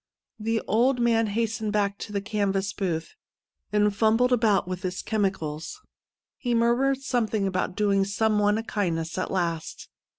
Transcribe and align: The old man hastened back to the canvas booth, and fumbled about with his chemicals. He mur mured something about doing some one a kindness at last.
The 0.39 0.61
old 0.61 0.99
man 0.99 1.27
hastened 1.27 1.73
back 1.73 1.99
to 1.99 2.11
the 2.11 2.21
canvas 2.21 2.73
booth, 2.73 3.13
and 3.71 3.95
fumbled 3.95 4.33
about 4.33 4.67
with 4.67 4.81
his 4.81 5.03
chemicals. 5.03 5.79
He 6.37 6.55
mur 6.55 6.75
mured 6.75 7.03
something 7.03 7.45
about 7.45 7.75
doing 7.75 8.03
some 8.05 8.39
one 8.39 8.57
a 8.57 8.63
kindness 8.63 9.19
at 9.19 9.29
last. 9.29 9.89